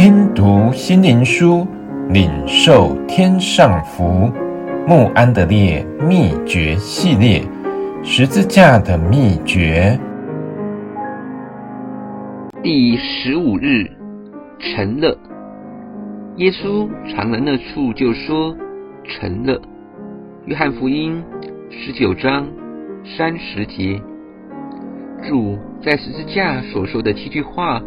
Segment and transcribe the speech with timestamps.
[0.00, 1.66] 听读心灵书，
[2.10, 4.30] 领受天上福。
[4.86, 7.42] 慕安德烈秘诀系列，
[8.04, 9.98] 十字架的秘诀。
[12.62, 13.90] 第十五日，
[14.60, 15.18] 成了。
[16.36, 18.56] 耶稣尝了那处，就说
[19.02, 19.60] 成了。
[20.44, 21.20] 约翰福音
[21.72, 22.46] 十九章
[23.16, 24.00] 三十节，
[25.28, 27.82] 主在十字架所说的七句话，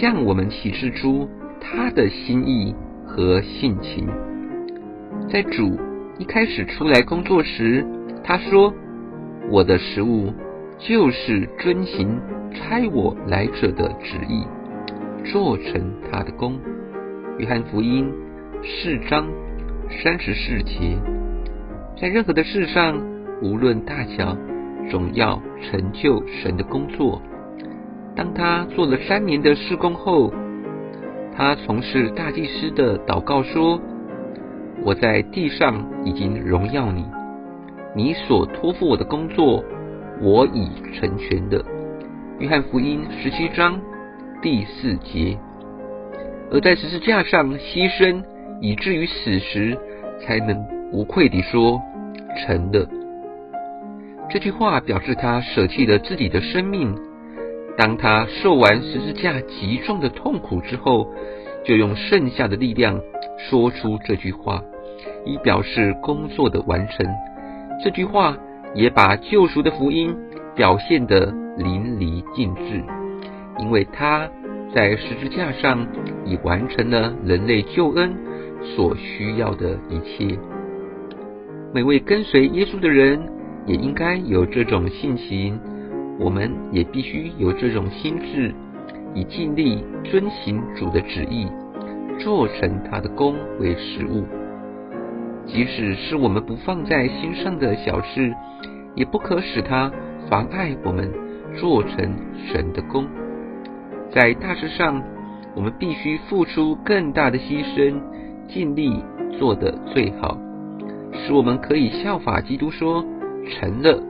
[0.00, 1.28] 向我们启示出。
[1.60, 4.08] 他的心意和性情，
[5.28, 5.78] 在主
[6.18, 7.84] 一开始出来工作时，
[8.24, 8.72] 他说
[9.50, 10.32] ：“我的食物
[10.78, 12.18] 就是遵行
[12.54, 14.46] 差我来者的旨意，
[15.30, 16.58] 做成他的工。”
[17.38, 18.10] 约翰福音
[18.62, 19.28] 四章
[20.02, 20.96] 三十四节。
[22.00, 22.98] 在任何的事上，
[23.42, 24.34] 无论大小，
[24.90, 27.20] 总要成就神的工作。
[28.18, 30.32] 当他做了三年的施工后，
[31.36, 33.80] 他从事大祭司的祷告说
[34.84, 37.04] ：“我在地上已经荣耀你，
[37.94, 39.62] 你所托付我的工作，
[40.20, 41.64] 我已成全的。”
[42.40, 43.80] 约翰福音十七章
[44.42, 45.38] 第四节。
[46.50, 48.24] 而在十字架上牺牲，
[48.60, 49.78] 以至于死时，
[50.20, 51.80] 才能无愧地说
[52.44, 52.84] ：“成了。”
[54.28, 56.92] 这句话表示他舍弃了自己的生命。
[57.78, 61.14] 当他受完十字架极重的痛苦之后，
[61.64, 63.00] 就用剩下的力量
[63.38, 64.60] 说出这句话，
[65.24, 67.06] 以表示工作的完成。
[67.84, 68.36] 这句话
[68.74, 70.12] 也把救赎的福音
[70.56, 71.26] 表现得
[71.56, 72.82] 淋漓尽致，
[73.60, 74.28] 因为他
[74.74, 75.86] 在十字架上
[76.24, 78.12] 已完成了人类救恩
[78.74, 80.36] 所需要的一切。
[81.72, 83.22] 每位跟随耶稣的人
[83.66, 85.60] 也应该有这种性情。
[86.18, 88.54] 我们也必须有这种心智，
[89.14, 91.46] 以尽力遵行主的旨意，
[92.18, 94.24] 做成他的工为食物。
[95.46, 98.34] 即使是我们不放在心上的小事，
[98.94, 99.90] 也不可使它
[100.28, 101.10] 妨碍我们
[101.56, 102.14] 做成
[102.48, 103.06] 神的工。
[104.10, 105.02] 在大事上，
[105.54, 107.94] 我们必须付出更大的牺牲，
[108.48, 109.02] 尽力
[109.38, 110.36] 做得最好，
[111.12, 113.04] 使我们可以效法基督说
[113.48, 114.02] 成了。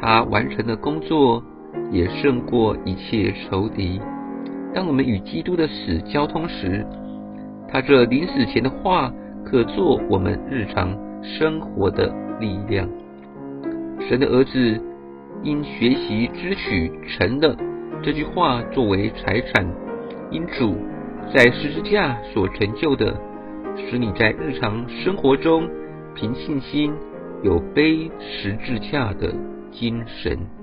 [0.00, 1.42] 他完成的工作
[1.90, 4.00] 也胜过一切仇敌。
[4.74, 6.86] 当我们与基督的死交通时，
[7.68, 9.12] 他这临死前的话
[9.44, 12.88] 可做我们日常生活的力量。
[14.08, 14.80] 神的儿子
[15.42, 17.56] 应学习支取成了
[18.02, 19.66] 这句话作为财产，
[20.30, 20.76] 因主
[21.34, 23.14] 在十字架所成就的，
[23.76, 25.68] 使你在日常生活中
[26.14, 26.92] 凭信心
[27.42, 29.34] 有背十字架的
[29.72, 30.57] 精神。